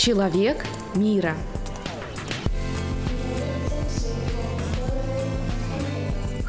[0.00, 0.64] Человек
[0.94, 1.34] мира.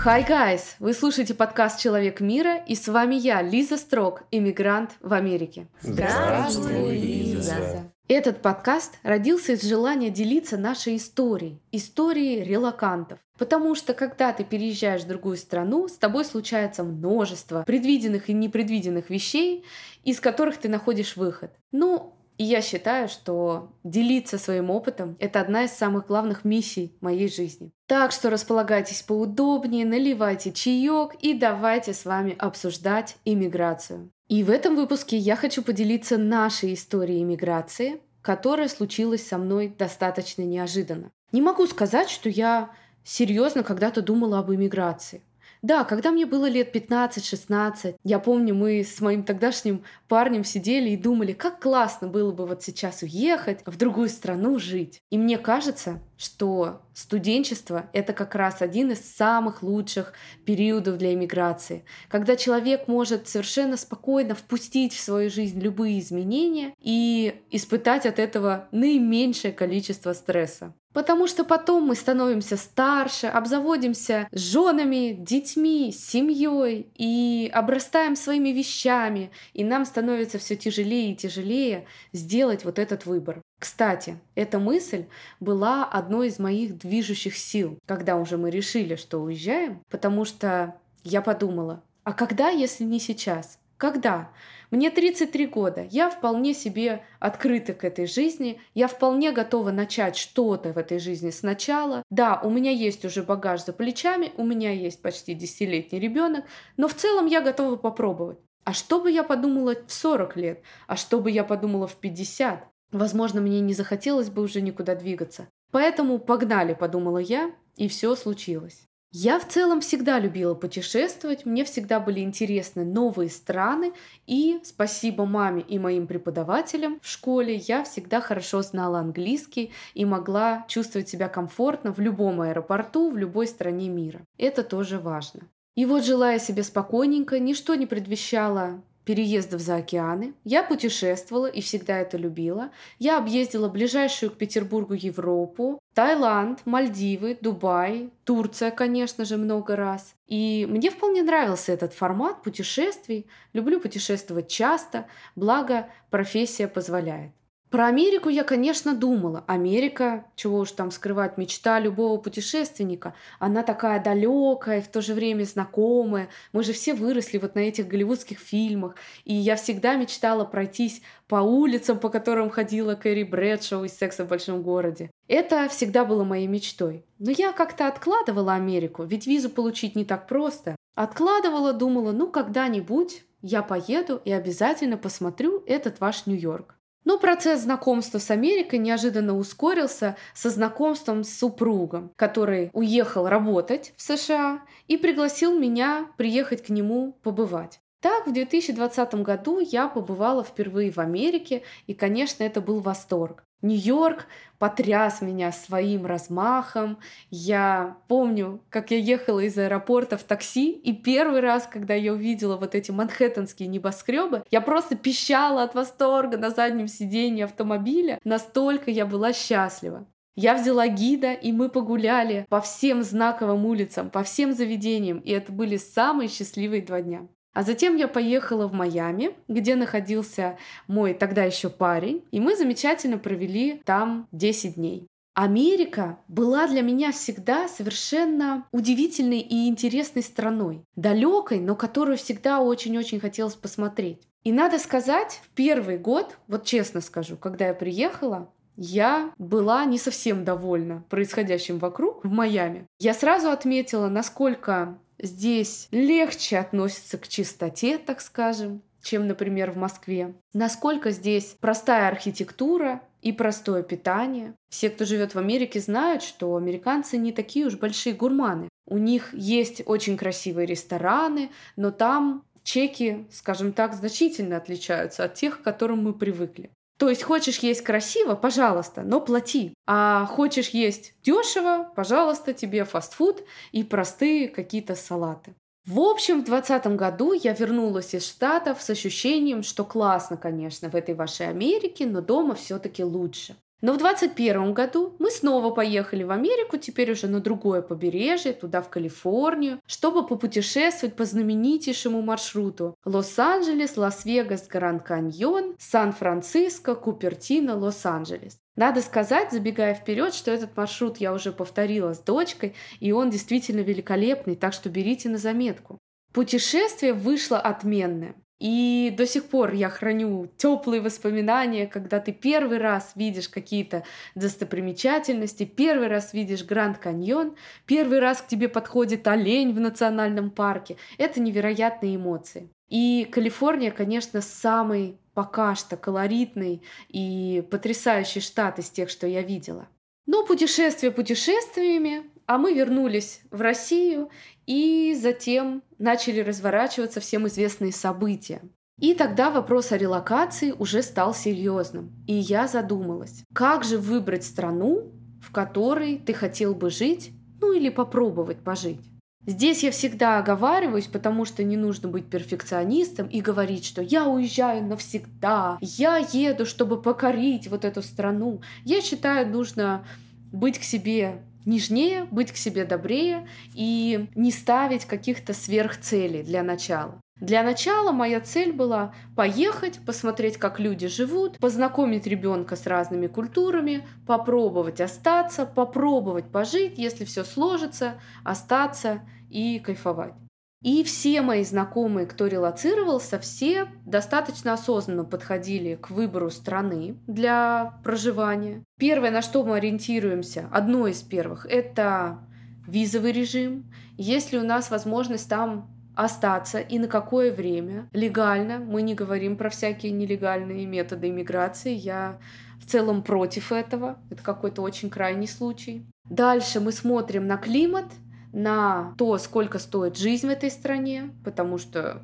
[0.05, 0.61] Hi, guys!
[0.79, 5.67] Вы слушаете подкаст «Человек мира», и с вами я, Лиза Строк, иммигрант в Америке.
[5.81, 7.91] Здравствуй, Лиза!
[8.07, 13.19] Этот подкаст родился из желания делиться нашей историей, историей релакантов.
[13.37, 19.09] Потому что когда ты переезжаешь в другую страну, с тобой случается множество предвиденных и непредвиденных
[19.09, 19.65] вещей,
[20.05, 21.51] из которых ты находишь выход.
[21.73, 27.29] Ну, и я считаю, что делиться своим опытом– это одна из самых главных миссий моей
[27.29, 27.71] жизни.
[27.87, 34.11] Так что располагайтесь поудобнее, наливайте чаек и давайте с вами обсуждать иммиграцию.
[34.27, 40.43] И в этом выпуске я хочу поделиться нашей историей иммиграции, которая случилась со мной достаточно
[40.43, 41.11] неожиданно.
[41.31, 42.71] Не могу сказать, что я
[43.03, 45.21] серьезно когда-то думала об иммиграции.
[45.61, 50.97] Да, когда мне было лет 15-16, я помню, мы с моим тогдашним парнем сидели и
[50.97, 55.03] думали, как классно было бы вот сейчас уехать в другую страну жить.
[55.11, 60.13] И мне кажется, что студенчество— это как раз один из самых лучших
[60.45, 67.39] периодов для иммиграции, когда человек может совершенно спокойно впустить в свою жизнь любые изменения и
[67.51, 70.73] испытать от этого наименьшее количество стресса.
[70.93, 79.63] Потому что потом мы становимся старше, обзаводимся женами, детьми, семьей и обрастаем своими вещами, и
[79.63, 83.41] нам становится все тяжелее и тяжелее сделать вот этот выбор.
[83.59, 85.05] Кстати, эта мысль
[85.39, 91.21] была одной из моих движущих сил, когда уже мы решили, что уезжаем, потому что я
[91.21, 93.59] подумала, а когда, если не сейчас?
[93.81, 94.29] Когда?
[94.69, 100.71] Мне 33 года, я вполне себе открыта к этой жизни, я вполне готова начать что-то
[100.71, 102.03] в этой жизни сначала.
[102.11, 106.45] Да, у меня есть уже багаж за плечами, у меня есть почти десятилетний ребенок,
[106.77, 108.37] но в целом я готова попробовать.
[108.65, 110.61] А что бы я подумала в 40 лет?
[110.85, 112.63] А что бы я подумала в 50?
[112.91, 115.47] Возможно, мне не захотелось бы уже никуда двигаться.
[115.71, 118.87] Поэтому погнали, подумала я, и все случилось.
[119.13, 123.91] Я в целом всегда любила путешествовать, мне всегда были интересны новые страны,
[124.25, 130.63] и спасибо маме и моим преподавателям в школе я всегда хорошо знала английский и могла
[130.69, 134.21] чувствовать себя комфортно в любом аэропорту, в любой стране мира.
[134.37, 135.41] Это тоже важно.
[135.75, 140.35] И вот, желая себе спокойненько, ничто не предвещало переездов за океаны.
[140.45, 142.71] Я путешествовала и всегда это любила.
[142.97, 150.15] Я объездила ближайшую к Петербургу Европу, Таиланд, Мальдивы, Дубай, Турция, конечно же, много раз.
[150.27, 153.27] И мне вполне нравился этот формат путешествий.
[153.51, 157.33] Люблю путешествовать часто, благо профессия позволяет.
[157.71, 159.45] Про Америку я, конечно, думала.
[159.47, 163.15] Америка, чего уж там скрывать, мечта любого путешественника.
[163.39, 166.27] Она такая далекая, в то же время знакомая.
[166.51, 168.97] Мы же все выросли вот на этих голливудских фильмах.
[169.23, 174.27] И я всегда мечтала пройтись по улицам, по которым ходила Кэрри Брэдшоу из «Секса в
[174.27, 175.09] большом городе».
[175.29, 177.05] Это всегда было моей мечтой.
[177.19, 180.75] Но я как-то откладывала Америку, ведь визу получить не так просто.
[180.93, 186.75] Откладывала, думала, ну когда-нибудь я поеду и обязательно посмотрю этот ваш Нью-Йорк.
[187.03, 194.01] Но процесс знакомства с Америкой неожиданно ускорился со знакомством с супругом, который уехал работать в
[194.01, 197.81] США и пригласил меня приехать к нему побывать.
[198.01, 203.43] Так, в 2020 году я побывала впервые в Америке, и, конечно, это был восторг.
[203.61, 204.27] Нью-Йорк
[204.59, 206.99] потряс меня своим размахом.
[207.29, 212.57] Я помню, как я ехала из аэропорта в такси, и первый раз, когда я увидела
[212.57, 218.19] вот эти манхэттенские небоскребы, я просто пищала от восторга на заднем сиденье автомобиля.
[218.23, 220.07] Настолько я была счастлива.
[220.35, 225.51] Я взяла гида, и мы погуляли по всем знаковым улицам, по всем заведениям, и это
[225.51, 227.27] были самые счастливые два дня.
[227.53, 230.57] А затем я поехала в Майами, где находился
[230.87, 235.07] мой тогда еще парень, и мы замечательно провели там 10 дней.
[235.33, 243.19] Америка была для меня всегда совершенно удивительной и интересной страной, далекой, но которую всегда очень-очень
[243.19, 244.21] хотелось посмотреть.
[244.43, 249.97] И надо сказать, в первый год, вот честно скажу, когда я приехала, я была не
[249.97, 252.87] совсем довольна происходящим вокруг в Майами.
[252.99, 260.33] Я сразу отметила, насколько здесь легче относятся к чистоте, так скажем, чем, например, в Москве.
[260.53, 264.53] Насколько здесь простая архитектура и простое питание.
[264.69, 268.69] Все, кто живет в Америке, знают, что американцы не такие уж большие гурманы.
[268.87, 275.59] У них есть очень красивые рестораны, но там чеки, скажем так, значительно отличаются от тех,
[275.59, 276.71] к которым мы привыкли.
[277.01, 279.73] То есть хочешь есть красиво, пожалуйста, но плати.
[279.87, 285.55] А хочешь есть дешево, пожалуйста, тебе фастфуд и простые какие-то салаты.
[285.83, 290.95] В общем, в 2020 году я вернулась из Штатов с ощущением, что классно, конечно, в
[290.95, 293.55] этой вашей Америке, но дома все-таки лучше.
[293.81, 298.81] Но в 2021 году мы снова поехали в Америку, теперь уже на другое побережье, туда
[298.81, 308.59] в Калифорнию, чтобы попутешествовать по знаменитейшему маршруту Лос-Анджелес, Лас-Вегас, Гранд-Каньон, Сан-Франциско, Купертино, Лос-Анджелес.
[308.75, 313.81] Надо сказать, забегая вперед, что этот маршрут я уже повторила с дочкой, и он действительно
[313.81, 315.97] великолепный, так что берите на заметку.
[316.33, 318.35] Путешествие вышло отменное.
[318.61, 324.03] И до сих пор я храню теплые воспоминания, когда ты первый раз видишь какие-то
[324.35, 327.55] достопримечательности, первый раз видишь Гранд Каньон,
[327.87, 330.97] первый раз к тебе подходит олень в национальном парке.
[331.17, 332.69] Это невероятные эмоции.
[332.87, 339.87] И Калифорния, конечно, самый пока что колоритный и потрясающий штат из тех, что я видела.
[340.27, 344.29] Но путешествия путешествиями, а мы вернулись в Россию
[344.71, 348.61] и затем начали разворачиваться всем известные события.
[349.01, 352.13] И тогда вопрос о релокации уже стал серьезным.
[352.25, 357.89] И я задумалась, как же выбрать страну, в которой ты хотел бы жить, ну или
[357.89, 359.01] попробовать пожить.
[359.45, 364.85] Здесь я всегда оговариваюсь, потому что не нужно быть перфекционистом и говорить, что я уезжаю
[364.85, 368.61] навсегда, я еду, чтобы покорить вот эту страну.
[368.85, 370.05] Я считаю, нужно
[370.53, 377.19] быть к себе нежнее, быть к себе добрее и не ставить каких-то сверхцелей для начала.
[377.41, 384.07] Для начала моя цель была поехать, посмотреть, как люди живут, познакомить ребенка с разными культурами,
[384.27, 390.33] попробовать остаться, попробовать пожить, если все сложится, остаться и кайфовать.
[390.81, 398.83] И все мои знакомые, кто релацировался, все достаточно осознанно подходили к выбору страны для проживания.
[398.97, 402.39] Первое, на что мы ориентируемся, одно из первых, это
[402.87, 403.91] визовый режим.
[404.17, 408.79] Есть ли у нас возможность там остаться и на какое время легально.
[408.79, 411.93] Мы не говорим про всякие нелегальные методы иммиграции.
[411.93, 412.39] Я
[412.81, 414.17] в целом против этого.
[414.29, 416.05] Это какой-то очень крайний случай.
[416.25, 418.05] Дальше мы смотрим на климат–
[418.53, 422.21] на то, сколько стоит жизнь в этой стране, потому что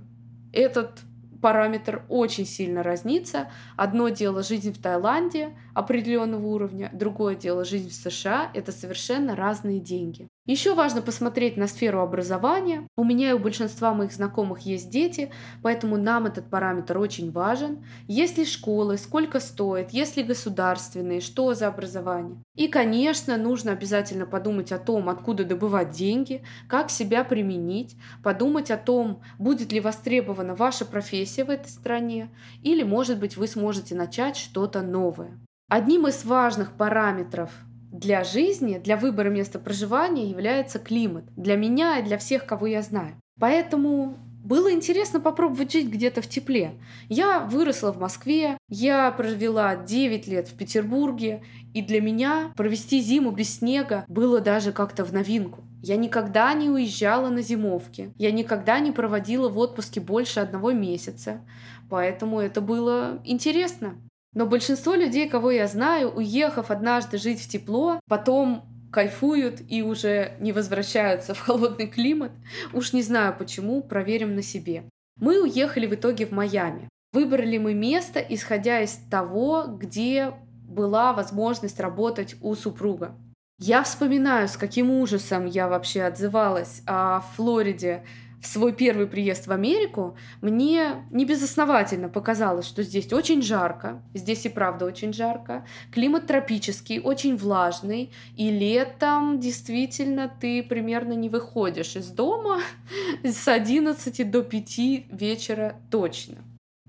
[0.51, 0.99] этот
[1.41, 3.51] параметр очень сильно разнится.
[3.75, 8.51] Одно дело жизнь в Таиланде определенного уровня, другое дело жизнь в США.
[8.53, 10.27] Это совершенно разные деньги.
[10.47, 12.87] Еще важно посмотреть на сферу образования.
[12.95, 15.29] У меня и у большинства моих знакомых есть дети,
[15.61, 17.85] поэтому нам этот параметр очень важен.
[18.07, 22.41] Есть ли школы, сколько стоит, есть ли государственные, что за образование.
[22.55, 28.77] И, конечно, нужно обязательно подумать о том, откуда добывать деньги, как себя применить, подумать о
[28.77, 32.29] том, будет ли востребована ваша профессия в этой стране,
[32.63, 35.37] или, может быть, вы сможете начать что-то новое.
[35.69, 37.51] Одним из важных параметров
[37.91, 41.25] для жизни, для выбора места проживания является климат.
[41.35, 43.15] Для меня и для всех, кого я знаю.
[43.39, 44.17] Поэтому
[44.47, 46.75] было интересно попробовать жить где-то в тепле.
[47.09, 51.43] Я выросла в Москве, я провела 9 лет в Петербурге,
[51.73, 55.63] и для меня провести зиму без снега было даже как-то в новинку.
[55.83, 61.41] Я никогда не уезжала на зимовки, я никогда не проводила в отпуске больше одного месяца,
[61.89, 63.95] поэтому это было интересно.
[64.33, 70.33] Но большинство людей, кого я знаю, уехав однажды жить в тепло, потом кайфуют и уже
[70.39, 72.31] не возвращаются в холодный климат.
[72.73, 74.83] Уж не знаю почему, проверим на себе.
[75.19, 76.87] Мы уехали в итоге в Майами.
[77.13, 80.33] Выбрали мы место, исходя из того, где
[80.67, 83.15] была возможность работать у супруга.
[83.59, 88.03] Я вспоминаю, с каким ужасом я вообще отзывалась о Флориде
[88.41, 94.45] в свой первый приезд в Америку, мне не безосновательно показалось, что здесь очень жарко, здесь
[94.45, 101.95] и правда очень жарко, климат тропический, очень влажный, и летом действительно ты примерно не выходишь
[101.95, 102.61] из дома
[103.23, 104.77] с 11 до 5
[105.11, 106.37] вечера точно.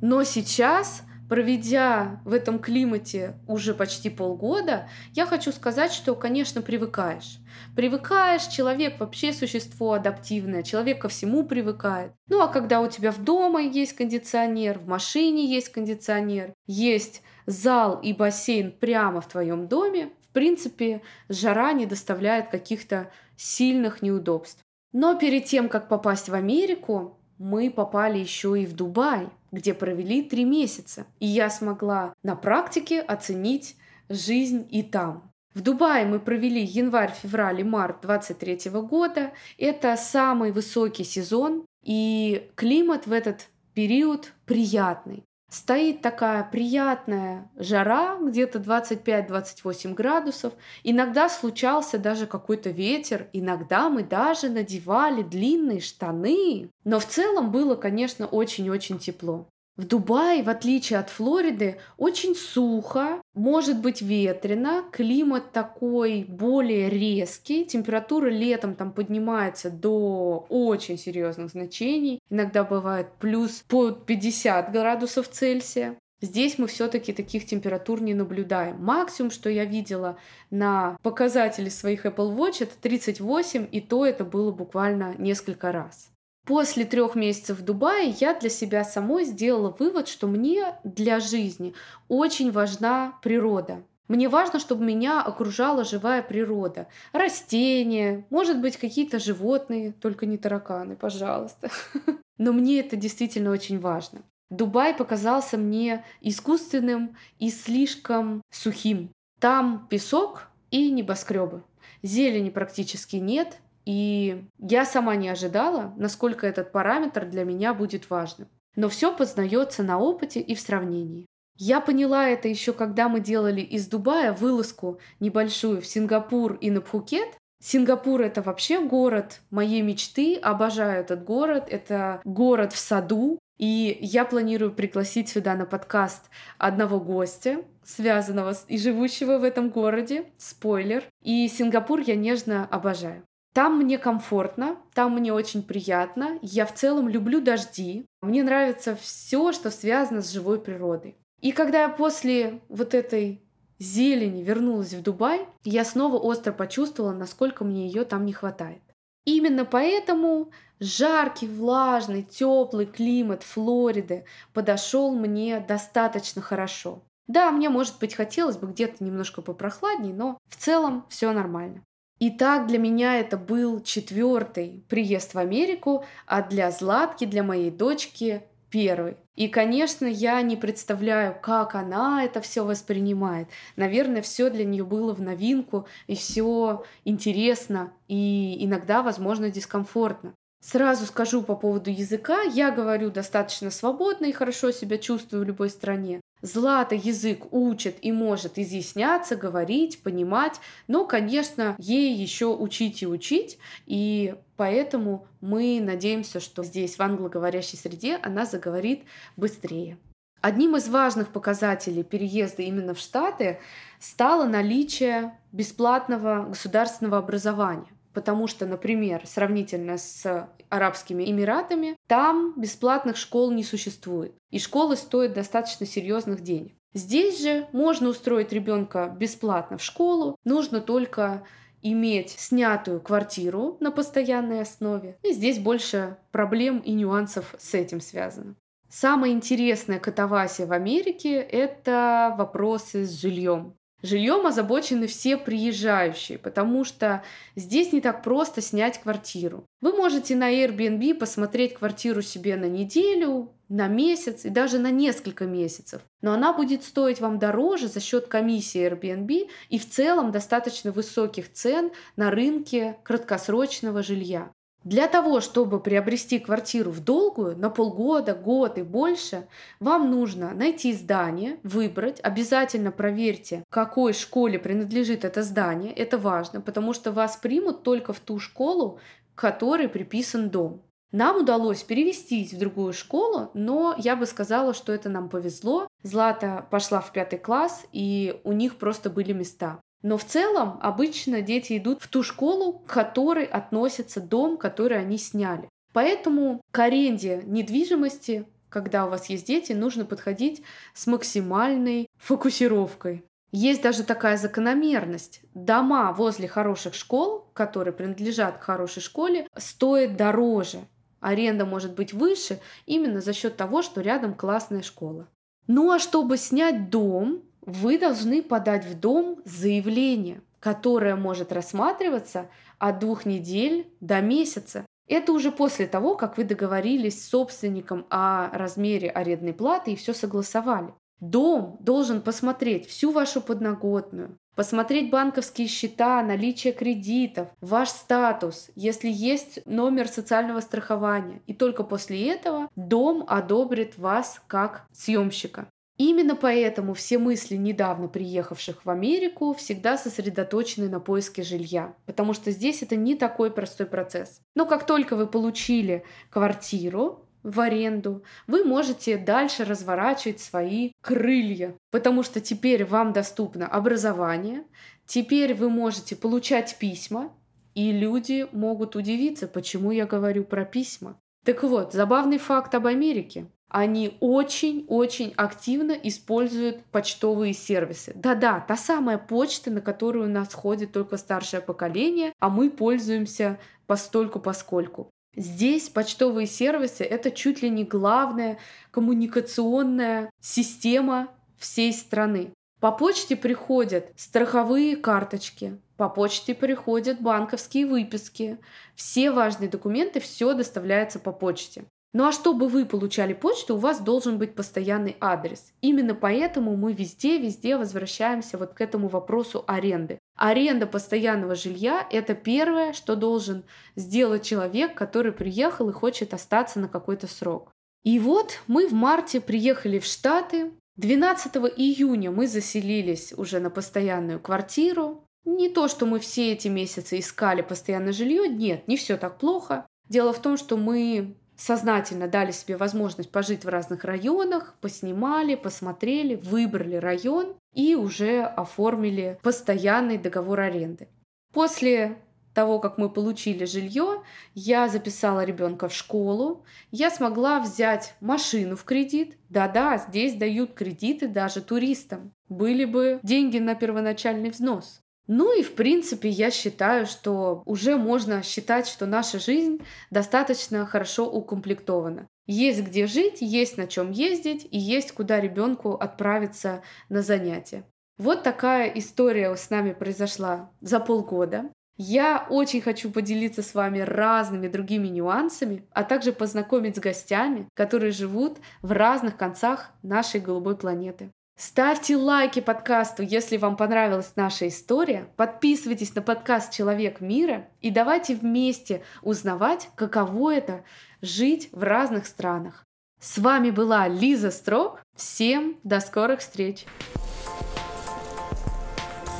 [0.00, 7.38] Но сейчас проведя в этом климате уже почти полгода, я хочу сказать, что, конечно, привыкаешь.
[7.76, 12.12] Привыкаешь, человек вообще существо адаптивное, человек ко всему привыкает.
[12.28, 18.00] Ну а когда у тебя в дома есть кондиционер, в машине есть кондиционер, есть зал
[18.00, 24.62] и бассейн прямо в твоем доме, в принципе, жара не доставляет каких-то сильных неудобств.
[24.92, 30.22] Но перед тем, как попасть в Америку, мы попали еще и в Дубай, где провели
[30.22, 31.06] три месяца.
[31.20, 33.76] И я смогла на практике оценить
[34.08, 35.30] жизнь и там.
[35.54, 39.32] В Дубае мы провели январь, февраль и март 23 года.
[39.56, 45.24] Это самый высокий сезон, и климат в этот период приятный.
[45.50, 50.52] Стоит такая приятная жара, где-то 25-28 градусов.
[50.84, 53.28] Иногда случался даже какой-то ветер.
[53.32, 56.68] Иногда мы даже надевали длинные штаны.
[56.84, 59.48] Но в целом было, конечно, очень-очень тепло.
[59.78, 67.64] В Дубае, в отличие от Флориды, очень сухо, может быть ветрено, климат такой более резкий,
[67.64, 75.96] температура летом там поднимается до очень серьезных значений, иногда бывает плюс под 50 градусов Цельсия.
[76.20, 78.82] Здесь мы все-таки таких температур не наблюдаем.
[78.82, 80.18] Максимум, что я видела
[80.50, 86.10] на показателе своих Apple Watch, это 38, и то это было буквально несколько раз.
[86.48, 91.74] После трех месяцев в Дубае я для себя самой сделала вывод, что мне для жизни
[92.08, 93.82] очень важна природа.
[94.08, 96.88] Мне важно, чтобы меня окружала живая природа.
[97.12, 101.68] Растения, может быть, какие-то животные, только не тараканы, пожалуйста.
[102.38, 104.22] Но мне это действительно очень важно.
[104.48, 109.10] Дубай показался мне искусственным и слишком сухим.
[109.38, 111.62] Там песок и небоскребы.
[112.02, 118.46] Зелени практически нет, и я сама не ожидала, насколько этот параметр для меня будет важным.
[118.76, 121.24] Но все познается на опыте и в сравнении.
[121.56, 126.82] Я поняла это еще когда мы делали из Дубая вылазку небольшую в Сингапур и на
[126.82, 127.38] Пхукет.
[127.62, 131.64] Сингапур это вообще город моей мечты, обожаю этот город.
[131.70, 136.28] Это город в саду, и я планирую пригласить сюда на подкаст
[136.58, 140.26] одного гостя, связанного с, и живущего в этом городе.
[140.36, 141.04] Спойлер.
[141.22, 143.24] И Сингапур я нежно обожаю.
[143.58, 146.38] Там мне комфортно, там мне очень приятно.
[146.42, 148.06] Я в целом люблю дожди.
[148.22, 151.16] Мне нравится все, что связано с живой природой.
[151.40, 153.42] И когда я после вот этой
[153.80, 158.82] зелени вернулась в Дубай, я снова остро почувствовала, насколько мне ее там не хватает.
[159.24, 164.24] Именно поэтому жаркий, влажный, теплый климат Флориды
[164.54, 167.02] подошел мне достаточно хорошо.
[167.26, 171.82] Да, мне, может быть, хотелось бы где-то немножко попрохладнее, но в целом все нормально.
[172.18, 177.70] И так для меня это был четвертый приезд в Америку, а для Златки, для моей
[177.70, 179.16] дочки, первый.
[179.36, 183.48] И, конечно, я не представляю, как она это все воспринимает.
[183.76, 190.34] Наверное, все для нее было в новинку, и все интересно, и иногда, возможно, дискомфортно.
[190.60, 192.42] Сразу скажу по поводу языка.
[192.42, 196.20] Я говорю достаточно свободно и хорошо себя чувствую в любой стране.
[196.40, 203.58] Злата язык учит и может изъясняться, говорить, понимать, но, конечно, ей еще учить и учить,
[203.86, 209.02] и поэтому мы надеемся, что здесь, в англоговорящей среде, она заговорит
[209.36, 209.98] быстрее.
[210.40, 213.58] Одним из важных показателей переезда именно в Штаты
[213.98, 223.50] стало наличие бесплатного государственного образования потому что, например, сравнительно с Арабскими Эмиратами, там бесплатных школ
[223.50, 226.74] не существует, и школы стоят достаточно серьезных денег.
[226.94, 231.44] Здесь же можно устроить ребенка бесплатно в школу, нужно только
[231.82, 235.18] иметь снятую квартиру на постоянной основе.
[235.22, 238.56] И здесь больше проблем и нюансов с этим связано.
[238.90, 243.74] Самая интересная катавасия в Америке– это вопросы с жильем.
[244.02, 247.24] Жильем озабочены все приезжающие, потому что
[247.56, 249.64] здесь не так просто снять квартиру.
[249.80, 255.46] Вы можете на Airbnb посмотреть квартиру себе на неделю, на месяц и даже на несколько
[255.46, 256.02] месяцев.
[256.22, 261.52] Но она будет стоить вам дороже за счет комиссии Airbnb и в целом достаточно высоких
[261.52, 264.52] цен на рынке краткосрочного жилья.
[264.88, 269.46] Для того, чтобы приобрести квартиру в долгую, на полгода, год и больше,
[269.80, 276.94] вам нужно найти здание, выбрать, обязательно проверьте, какой школе принадлежит это здание, это важно, потому
[276.94, 278.98] что вас примут только в ту школу,
[279.34, 280.80] к которой приписан дом.
[281.12, 285.86] Нам удалось перевестись в другую школу, но я бы сказала, что это нам повезло.
[286.02, 289.80] Злата пошла в пятый класс, и у них просто были места.
[290.02, 295.18] Но в целом обычно дети идут в ту школу, к которой относится дом, который они
[295.18, 295.68] сняли.
[295.92, 300.62] Поэтому к аренде недвижимости, когда у вас есть дети, нужно подходить
[300.94, 303.24] с максимальной фокусировкой.
[303.50, 305.40] Есть даже такая закономерность.
[305.54, 310.80] Дома возле хороших школ, которые принадлежат к хорошей школе, стоят дороже.
[311.20, 315.26] Аренда может быть выше именно за счет того, что рядом классная школа.
[315.66, 322.48] Ну а чтобы снять дом, вы должны подать в дом заявление, которое может рассматриваться
[322.78, 324.86] от двух недель до месяца.
[325.06, 330.14] Это уже после того, как вы договорились с собственником о размере арендной платы и все
[330.14, 330.94] согласовали.
[331.20, 339.60] Дом должен посмотреть всю вашу подноготную, посмотреть банковские счета, наличие кредитов, ваш статус, если есть
[339.66, 341.42] номер социального страхования.
[341.46, 345.68] И только после этого дом одобрит вас как съемщика.
[345.98, 352.52] Именно поэтому все мысли недавно приехавших в Америку всегда сосредоточены на поиске жилья, потому что
[352.52, 354.40] здесь это не такой простой процесс.
[354.54, 362.22] Но как только вы получили квартиру, в аренду, вы можете дальше разворачивать свои крылья, потому
[362.22, 364.64] что теперь вам доступно образование,
[365.06, 367.32] теперь вы можете получать письма,
[367.74, 371.20] и люди могут удивиться, почему я говорю про письма.
[371.44, 378.12] Так вот, забавный факт об Америке они очень-очень активно используют почтовые сервисы.
[378.14, 383.58] Да-да, та самая почта, на которую у нас ходит только старшее поколение, а мы пользуемся
[383.86, 385.10] постольку поскольку.
[385.36, 388.58] Здесь почтовые сервисы— это чуть ли не главная
[388.90, 392.52] коммуникационная система всей страны.
[392.80, 398.58] По почте приходят страховые карточки, по почте приходят банковские выписки.
[398.94, 401.84] Все важные документы, все доставляется по почте.
[402.14, 405.72] Ну а чтобы вы получали почту, у вас должен быть постоянный адрес.
[405.82, 410.18] Именно поэтому мы везде-везде возвращаемся вот к этому вопросу аренды.
[410.34, 416.88] Аренда постоянного жилья– это первое, что должен сделать человек, который приехал и хочет остаться на
[416.88, 417.72] какой-то срок.
[418.04, 420.72] И вот мы в марте приехали в Штаты.
[420.96, 425.24] 12 июня мы заселились уже на постоянную квартиру.
[425.44, 429.86] Не то, что мы все эти месяцы искали постоянное жилье, нет, не все так плохо.
[430.08, 436.36] Дело в том, что мы сознательно дали себе возможность пожить в разных районах, поснимали, посмотрели,
[436.36, 441.08] выбрали район и уже оформили постоянный договор аренды.
[441.52, 442.16] После
[442.54, 444.22] того, как мы получили жилье,
[444.54, 449.36] я записала ребенка в школу, я смогла взять машину в кредит.
[449.48, 452.32] Да-да, здесь дают кредиты даже туристам.
[452.48, 455.00] Были бы деньги на первоначальный взнос.
[455.28, 461.30] Ну и в принципе я считаю, что уже можно считать, что наша жизнь достаточно хорошо
[461.30, 462.26] укомплектована.
[462.46, 467.84] Есть где жить, есть на чем ездить и есть куда ребенку отправиться на занятия.
[468.16, 471.70] Вот такая история с нами произошла за полгода.
[471.98, 478.12] Я очень хочу поделиться с вами разными другими нюансами, а также познакомить с гостями, которые
[478.12, 481.30] живут в разных концах нашей голубой планеты.
[481.58, 485.26] Ставьте лайки подкасту, если вам понравилась наша история.
[485.36, 490.84] Подписывайтесь на подкаст «Человек мира» и давайте вместе узнавать, каково это
[491.20, 492.86] жить в разных странах.
[493.20, 495.02] С вами была Лиза Строк.
[495.16, 496.86] Всем до скорых встреч!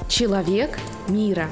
[0.09, 0.77] Человек
[1.07, 1.49] мира.